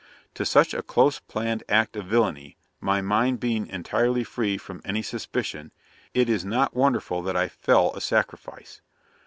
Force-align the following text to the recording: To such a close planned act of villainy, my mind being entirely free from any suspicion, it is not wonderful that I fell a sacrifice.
To 0.33 0.47
such 0.47 0.73
a 0.73 0.81
close 0.81 1.19
planned 1.19 1.63
act 1.69 1.95
of 1.95 2.07
villainy, 2.07 2.57
my 2.79 3.01
mind 3.03 3.39
being 3.39 3.67
entirely 3.67 4.23
free 4.23 4.57
from 4.57 4.81
any 4.83 5.03
suspicion, 5.03 5.71
it 6.15 6.27
is 6.27 6.43
not 6.43 6.73
wonderful 6.75 7.21
that 7.21 7.37
I 7.37 7.47
fell 7.47 7.93
a 7.93 8.01
sacrifice. 8.01 8.81